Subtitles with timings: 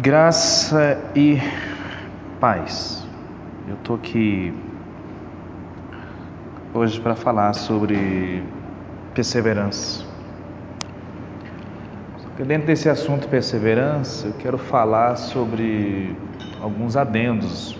[0.00, 1.40] Graça e
[2.38, 3.04] paz.
[3.66, 4.54] Eu tô aqui
[6.72, 8.44] hoje para falar sobre
[9.12, 10.04] perseverança.
[12.46, 16.16] Dentro desse assunto perseverança, eu quero falar sobre
[16.62, 17.76] alguns adendos.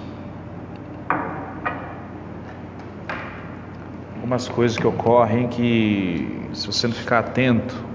[4.16, 7.87] Algumas coisas que ocorrem que, se você não ficar atento,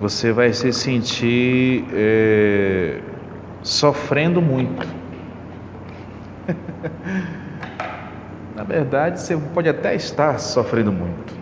[0.00, 3.00] você vai se sentir é,
[3.62, 4.86] sofrendo muito.
[8.54, 11.36] Na verdade, você pode até estar sofrendo muito.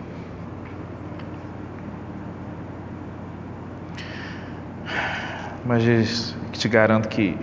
[5.65, 7.37] Mas te garanto que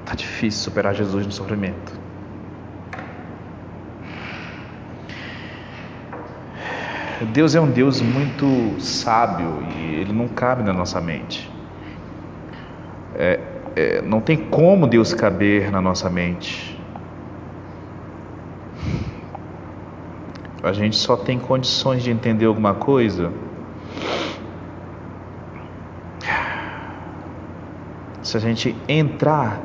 [0.00, 1.91] está difícil superar Jesus no sofrimento.
[7.26, 11.50] Deus é um Deus muito sábio e ele não cabe na nossa mente.
[13.14, 13.40] É,
[13.76, 16.80] é, não tem como Deus caber na nossa mente.
[20.62, 23.32] A gente só tem condições de entender alguma coisa
[28.22, 29.60] se a gente entrar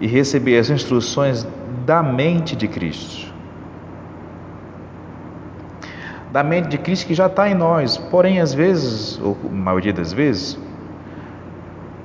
[0.00, 1.46] e receber as instruções
[1.84, 3.29] da mente de Cristo
[6.32, 7.96] da mente de Cristo que já está em nós.
[7.96, 10.58] Porém, às vezes, ou a maioria das vezes,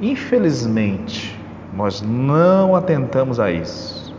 [0.01, 1.39] infelizmente,
[1.73, 4.15] nós não atentamos a isso.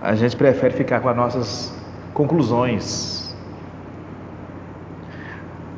[0.00, 1.74] A gente prefere ficar com as nossas
[2.14, 3.36] conclusões,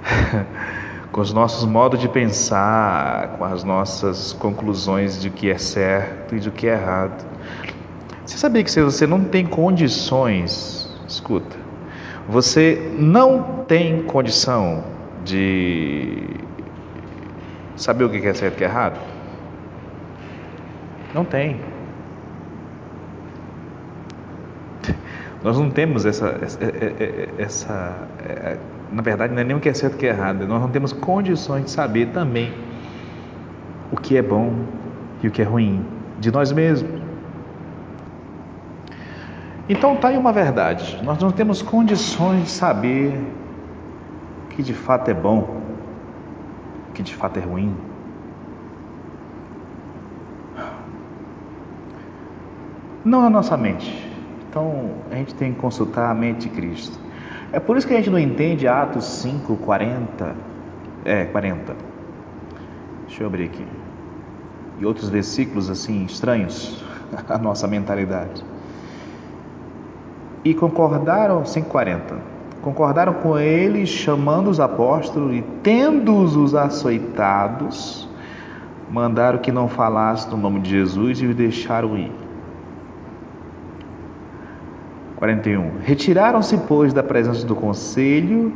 [1.11, 6.37] com os nossos modos de pensar, com as nossas conclusões de o que é certo
[6.37, 7.25] e de o que é errado.
[8.25, 10.80] Você sabia que se você não tem condições
[11.11, 11.57] Escuta,
[12.29, 14.85] você não tem condição
[15.25, 16.37] de
[17.75, 19.01] saber o que é certo e o que é errado?
[21.13, 21.57] Não tem.
[25.43, 28.57] Nós não temos essa, essa, é, é, essa, é,
[28.93, 30.47] na verdade, não é nem o que é certo e o que é errado.
[30.47, 32.55] Nós não temos condições de saber também
[33.91, 34.55] o que é bom
[35.25, 35.85] e o que é ruim
[36.21, 37.00] de nós mesmos.
[39.71, 40.99] Então está aí uma verdade.
[41.05, 43.17] Nós não temos condições de saber
[44.51, 45.61] que de fato é bom,
[46.93, 47.73] que de fato é ruim.
[53.05, 54.11] Não a nossa mente.
[54.49, 56.99] Então a gente tem que consultar a mente de Cristo.
[57.53, 60.35] É por isso que a gente não entende Atos 5, 40.
[61.05, 61.77] É, 40.
[63.07, 63.65] Deixa eu abrir aqui.
[64.81, 66.83] E outros versículos assim estranhos
[67.29, 68.45] à nossa mentalidade.
[70.43, 72.17] E concordaram, 540,
[72.63, 78.09] concordaram com ele, chamando os apóstolos e, tendo-os açoitados,
[78.91, 82.11] mandaram que não falasse no nome de Jesus e os deixaram ir.
[85.17, 85.73] 41.
[85.83, 88.51] Retiraram-se, pois, da presença do conselho,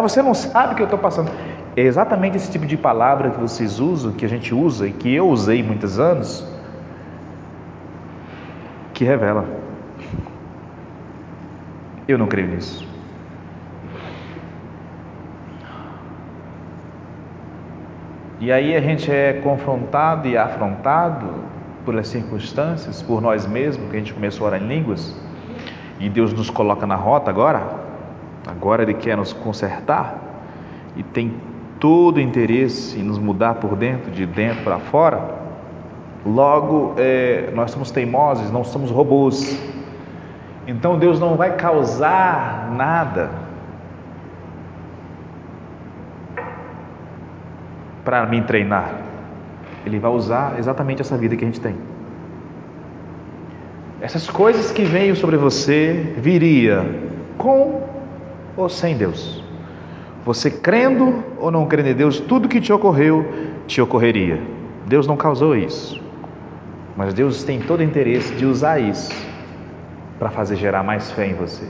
[0.02, 1.32] Você não sabe o que eu estou passando.
[1.76, 5.14] É exatamente esse tipo de palavra que vocês usam, que a gente usa e que
[5.14, 6.46] eu usei muitos anos,
[8.94, 9.46] que revela.
[12.08, 12.86] Eu não creio nisso.
[18.40, 21.53] E aí a gente é confrontado e afrontado
[21.86, 25.16] pelas circunstâncias, por nós mesmos, que a gente começou a orar em línguas,
[26.00, 27.62] e Deus nos coloca na rota agora,
[28.48, 30.18] agora Ele quer nos consertar,
[30.96, 31.34] e tem
[31.80, 35.44] todo o interesse em nos mudar por dentro, de dentro para fora.
[36.26, 39.62] Logo, é, nós somos teimosos, não somos robôs.
[40.66, 43.30] Então Deus não vai causar nada
[48.06, 49.13] para me treinar.
[49.86, 51.76] Ele vai usar exatamente essa vida que a gente tem.
[54.00, 56.86] Essas coisas que veio sobre você viria
[57.38, 57.84] com
[58.56, 59.44] ou sem Deus.
[60.26, 63.26] Você crendo ou não crendo em Deus, tudo que te ocorreu
[63.68, 64.42] te ocorreria.
[64.88, 66.02] Deus não causou isso.
[66.96, 69.14] Mas Deus tem todo o interesse de usar isso
[70.20, 71.66] para fazer gerar mais fé em você.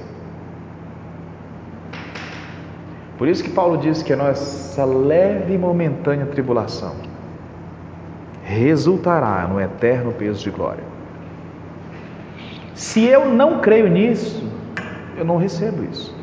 [3.17, 7.12] Por isso que Paulo diz que a nossa leve e momentânea tribulação
[8.53, 10.83] resultará no eterno peso de glória.
[12.73, 14.47] Se eu não creio nisso,
[15.17, 16.15] eu não recebo isso.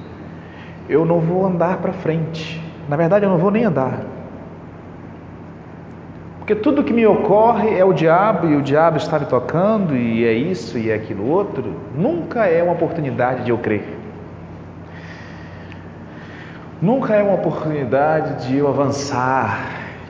[0.89, 2.61] Eu não vou andar para frente.
[2.89, 4.01] Na verdade, eu não vou nem andar.
[6.39, 10.25] Porque tudo que me ocorre é o diabo e o diabo está me tocando e
[10.25, 11.77] é isso e é aquilo outro.
[11.95, 13.85] Nunca é uma oportunidade de eu crer.
[16.83, 19.65] Nunca é uma oportunidade de eu avançar,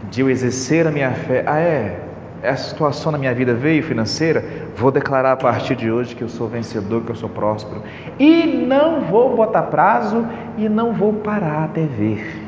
[0.09, 1.45] de eu exercer a minha fé.
[1.47, 2.10] Ah, é?
[2.43, 4.43] Essa situação na minha vida veio financeira?
[4.77, 7.83] Vou declarar a partir de hoje que eu sou vencedor, que eu sou próspero.
[8.19, 10.27] E não vou botar prazo
[10.57, 12.43] e não vou parar até ver.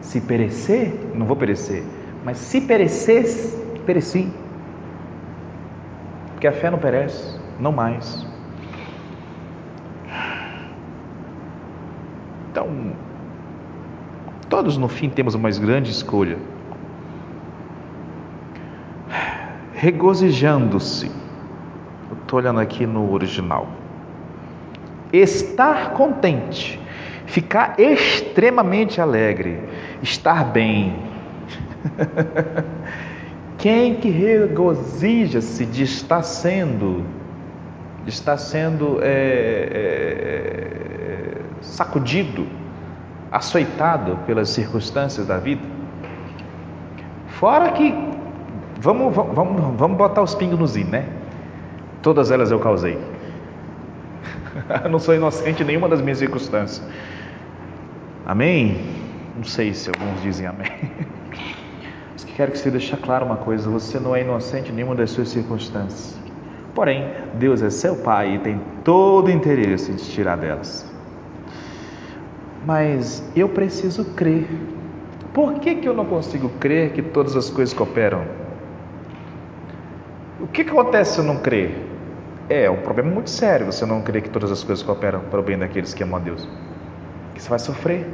[0.00, 1.82] Se perecer, não vou perecer.
[2.24, 3.24] Mas se perecer,
[3.84, 4.30] pereci.
[6.32, 8.26] Porque a fé não perece, não mais.
[12.50, 12.68] Então,
[14.52, 16.36] Todos no fim temos uma grande escolha.
[19.82, 21.10] Regozijando-se.
[22.20, 23.66] Estou olhando aqui no original.
[25.12, 26.80] Estar contente.
[27.26, 29.58] Ficar extremamente alegre.
[30.00, 30.94] Estar bem.
[33.58, 37.04] Quem que regozija-se de estar sendo,
[38.04, 42.46] de estar sendo é, é, sacudido
[43.32, 45.66] açoitado pelas circunstâncias da vida.
[47.26, 48.11] Fora que
[48.82, 51.06] vamos, vamos, vamos botar os pingos nos i, né?
[52.02, 52.98] Todas elas eu causei.
[54.90, 56.86] não sou inocente em nenhuma das minhas circunstâncias.
[58.26, 58.78] Amém?
[59.36, 60.68] Não sei se alguns dizem amém.
[62.12, 64.94] Mas que quero que você deixe claro uma coisa: você não é inocente em nenhuma
[64.94, 66.20] das suas circunstâncias.
[66.74, 70.92] Porém, Deus é seu Pai e tem todo o interesse em te tirar delas
[72.66, 74.46] mas eu preciso crer.
[75.32, 78.24] Por que, que eu não consigo crer que todas as coisas cooperam?
[80.42, 81.72] O que, acontece se eu não crer?
[82.50, 85.38] É, é um problema muito sério você não crer que todas as coisas cooperam para
[85.38, 86.48] o bem daqueles que amam a Deus.
[87.32, 88.04] Que você vai sofrer.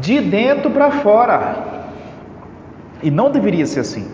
[0.00, 1.84] De dentro para fora.
[3.02, 4.10] E não deveria ser assim.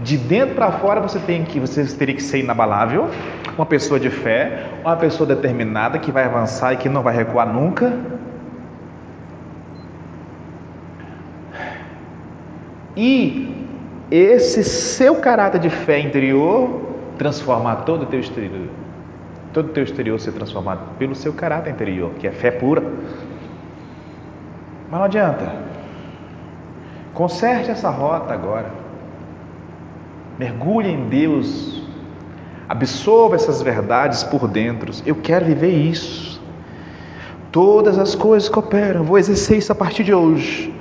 [0.00, 3.08] De dentro para fora você tem que você teria que ser inabalável,
[3.56, 7.50] uma pessoa de fé, uma pessoa determinada que vai avançar e que não vai recuar
[7.50, 7.90] nunca.
[12.96, 13.66] E
[14.10, 16.80] esse seu caráter de fé interior
[17.16, 18.68] transformar todo o teu exterior.
[19.52, 22.82] Todo o teu exterior ser transformado pelo seu caráter interior, que é fé pura.
[24.90, 25.54] Mas não adianta.
[27.14, 28.70] Conserte essa rota agora.
[30.38, 31.82] Mergulhe em Deus.
[32.68, 34.92] Absorva essas verdades por dentro.
[35.04, 36.40] Eu quero viver isso.
[37.50, 39.04] Todas as coisas cooperam.
[39.04, 40.71] Vou exercer isso a partir de hoje.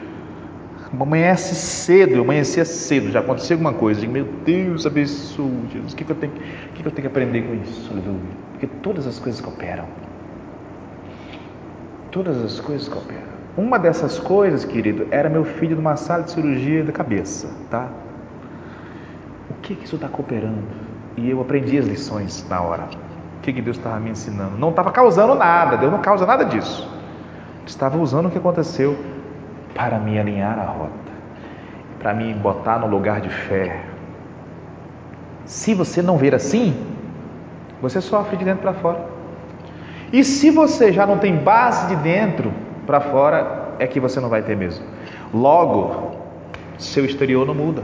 [1.00, 4.02] Amanhece cedo, amanhecia cedo, já aconteceu alguma coisa.
[4.02, 5.94] Digo, meu Deus, abençoe, Jesus.
[5.94, 7.90] O que, que, eu tenho, o que, que eu tenho que aprender com isso?
[7.92, 8.20] Aleluia.
[8.52, 9.86] Porque todas as coisas cooperam.
[12.12, 13.32] Todas as coisas cooperam.
[13.58, 17.90] Uma dessas coisas, querido, era meu filho numa sala de cirurgia da cabeça, tá?
[19.62, 20.64] que, que isso está cooperando?
[21.16, 22.84] E eu aprendi as lições na hora.
[23.38, 24.58] O que, que Deus estava me ensinando?
[24.58, 26.90] Não estava causando nada, Deus não causa nada disso.
[27.66, 28.98] Estava usando o que aconteceu
[29.74, 30.92] para me alinhar a rota,
[32.00, 33.82] para me botar no lugar de fé.
[35.46, 36.76] Se você não ver assim,
[37.82, 39.06] você sofre de dentro para fora.
[40.14, 42.54] E se você já não tem base de dentro
[42.86, 44.86] para fora, é que você não vai ter mesmo.
[45.34, 46.12] Logo,
[46.78, 47.82] seu exterior não muda.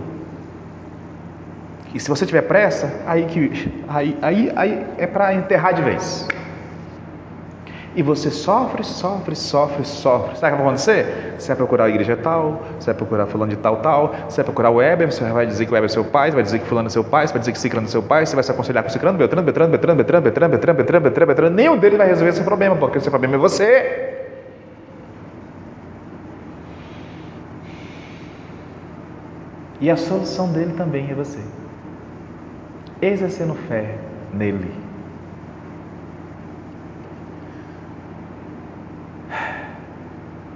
[1.93, 6.27] E se você tiver pressa, aí que aí, aí, aí é para enterrar de vez.
[7.97, 10.37] E você sofre, sofre, sofre, sofre.
[10.37, 11.33] Sabe o que vai acontecer?
[11.35, 14.45] Você vai procurar a igreja tal, você vai procurar fulano de tal, tal, você vai
[14.45, 16.67] procurar o Weber, você vai dizer que o Weber é seu pai, vai dizer que
[16.67, 18.83] fulano é seu pai, vai dizer que Ciclano é seu pai, você vai se aconselhar
[18.83, 21.55] com Ciclano, Beltrano, Beltrano, Beltrano, Beltrano, Beltrano, Beltrano, Beltrano, Beltrano, Beltrano.
[21.55, 24.13] Nenhum deles vai resolver esse problema, porque esse problema é você.
[29.81, 31.39] E a solução dele também é você.
[33.01, 33.95] Exercendo fé
[34.31, 34.86] nele.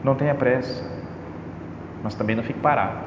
[0.03, 0.83] Não tenha pressa,
[2.03, 2.97] mas também não fique parado.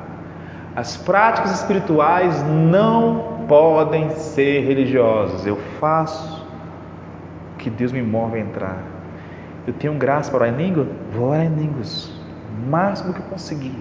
[0.76, 5.46] As práticas espirituais não podem ser religiosas.
[5.46, 6.44] Eu faço
[7.54, 8.78] o que Deus me move a entrar.
[9.66, 10.86] Eu tenho graça para orar em língua?
[11.12, 12.12] Vou orar em línguas.
[12.68, 13.78] Máximo que eu conseguir.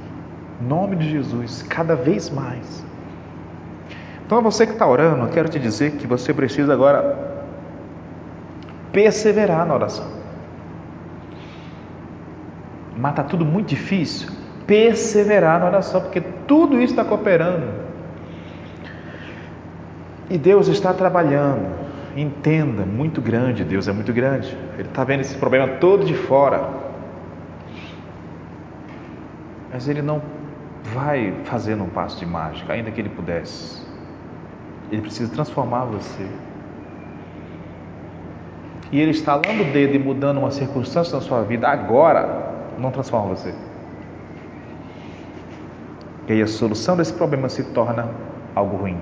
[0.61, 2.85] Em nome de Jesus, cada vez mais.
[4.25, 7.31] Então, você que está orando, eu quero te dizer que você precisa agora
[8.91, 10.12] perseverar na oração
[12.97, 14.29] mas está tudo muito difícil,
[14.67, 17.67] perseverar na oração, porque tudo isso está cooperando.
[20.29, 21.83] E Deus está trabalhando.
[22.15, 24.55] Entenda, muito grande, Deus é muito grande.
[24.77, 26.69] Ele está vendo esse problema todo de fora.
[29.71, 30.21] Mas Ele não
[30.93, 33.81] vai fazendo um passo de mágica, ainda que Ele pudesse.
[34.91, 36.27] Ele precisa transformar você.
[38.91, 42.91] E Ele está lá no dedo e mudando uma circunstância na sua vida agora, não
[42.91, 43.53] transforma você.
[46.27, 48.09] E aí a solução desse problema se torna
[48.55, 48.97] algo ruim.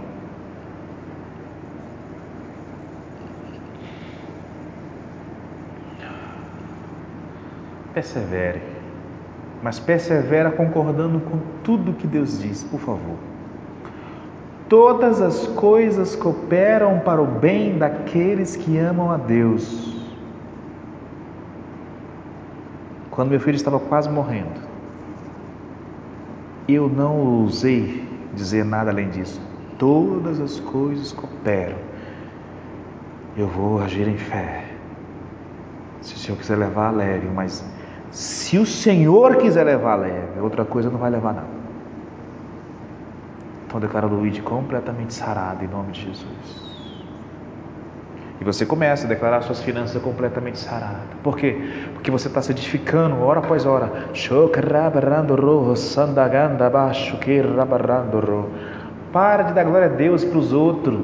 [7.94, 8.62] Persevere,
[9.62, 13.18] mas persevera concordando com tudo que Deus diz, por favor.
[14.70, 19.91] Todas as coisas cooperam para o bem daqueles que amam a Deus
[23.12, 24.62] quando meu filho estava quase morrendo,
[26.68, 29.42] eu não ousei dizer nada além disso.
[29.78, 31.78] Todas as coisas cooperam.
[33.36, 34.66] Eu vou agir em fé.
[36.02, 37.64] Se o Senhor quiser levar, leve, mas
[38.12, 40.40] se o Senhor quiser levar, leve.
[40.40, 41.62] Outra coisa não vai levar, não.
[43.68, 46.71] Então declara Luíde completamente sarado em nome de Jesus.
[48.42, 50.98] E você começa a declarar suas finanças completamente saradas.
[51.22, 51.56] Por quê?
[51.94, 54.08] Porque você está se edificando hora após hora.
[59.14, 61.02] Para de dar glória a Deus para os outros.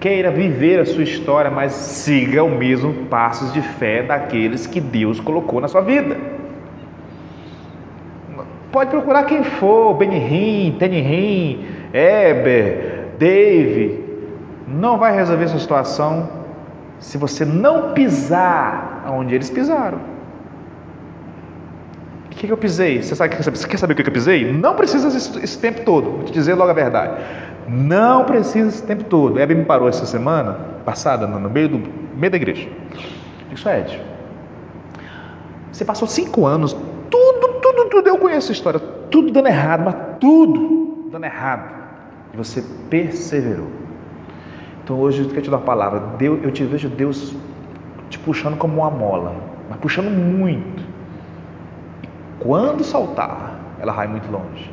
[0.00, 5.20] Queira viver a sua história, mas siga o mesmo passos de fé daqueles que Deus
[5.20, 6.16] colocou na sua vida.
[8.72, 14.07] Pode procurar quem for, Benihim, Tenihim, Eber, Dave,
[14.68, 16.28] não vai resolver essa situação
[16.98, 19.98] se você não pisar onde eles pisaram.
[22.26, 23.02] O que, que eu pisei?
[23.02, 24.52] Você, sabe, você quer saber o que eu pisei?
[24.52, 27.20] Não precisa esse, esse tempo todo, vou te dizer logo a verdade.
[27.66, 29.38] Não precisa esse tempo todo.
[29.38, 30.52] Hebe me parou essa semana
[30.84, 32.68] passada, no meio, do, meio da igreja.
[33.52, 34.00] Isso é Ed.
[35.72, 36.72] Você passou cinco anos,
[37.10, 41.70] tudo, tudo, tudo, eu conheço a história, tudo dando errado, mas tudo dando errado.
[42.32, 43.87] E você perseverou.
[44.88, 46.00] Então hoje eu quero te dar uma palavra.
[46.16, 47.36] Deus, eu te vejo Deus
[48.08, 49.34] te puxando como uma mola,
[49.68, 50.82] mas puxando muito.
[52.02, 52.08] E
[52.40, 54.72] quando saltar, ela vai muito longe.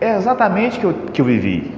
[0.00, 1.76] É exatamente o que eu, que eu vivi.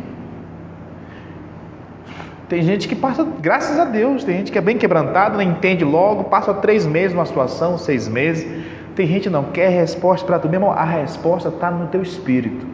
[2.50, 5.86] Tem gente que passa, graças a Deus, tem gente que é bem quebrantado, não entende
[5.86, 8.46] logo, passa três meses numa situação, seis meses.
[8.94, 12.66] Tem gente que não quer resposta para tu mesmo, a resposta está no teu espírito.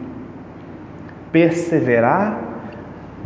[1.31, 2.48] Perseverar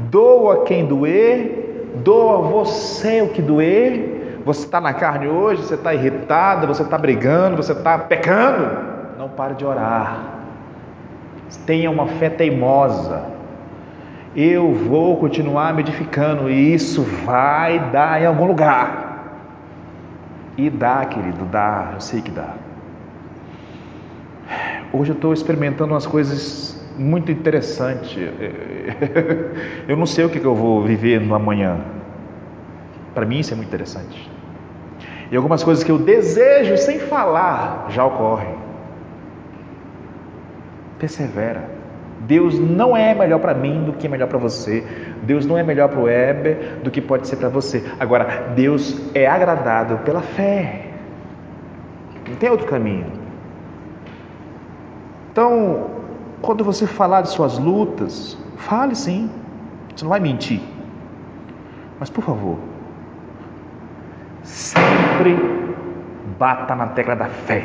[0.10, 4.42] Doa quem doer, doa você o que doer.
[4.46, 8.78] Você está na carne hoje, você está irritado, você está brigando, você está pecando.
[9.18, 10.40] Não pare de orar.
[11.66, 13.24] Tenha uma fé teimosa.
[14.36, 19.04] Eu vou continuar me edificando e isso vai dar em algum lugar.
[20.58, 22.50] E dá, querido, dá, eu sei que dá.
[24.92, 28.20] Hoje eu estou experimentando umas coisas muito interessante.
[29.88, 31.80] Eu não sei o que eu vou viver no amanhã.
[33.14, 34.30] Para mim isso é muito interessante.
[35.32, 38.56] E algumas coisas que eu desejo sem falar já ocorrem.
[41.00, 41.70] Persevera,
[42.22, 44.84] Deus não é melhor para mim do que é melhor para você.
[45.24, 47.84] Deus não é melhor para o Heber do que pode ser para você.
[48.00, 50.88] Agora, Deus é agradado pela fé.
[52.28, 53.06] Não tem outro caminho.
[55.32, 55.93] Então,
[56.44, 59.32] quando você falar de suas lutas, fale sim.
[59.96, 60.60] Você não vai mentir.
[61.98, 62.58] Mas, por favor,
[64.44, 65.38] sempre
[66.38, 67.64] bata na tecla da fé.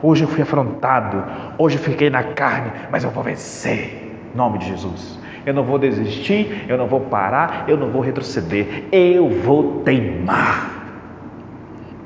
[0.00, 1.24] Hoje eu fui afrontado,
[1.58, 4.16] hoje eu fiquei na carne, mas eu vou vencer.
[4.32, 5.18] Em nome de Jesus.
[5.44, 8.84] Eu não vou desistir, eu não vou parar, eu não vou retroceder.
[8.92, 10.70] Eu vou teimar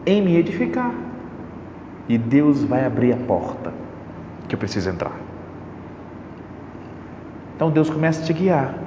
[0.07, 0.91] em me edificar.
[2.09, 3.75] E Deus vai abrir a porta
[4.49, 5.24] que eu preciso entrar.
[7.55, 8.84] Então Deus começa a te guiar.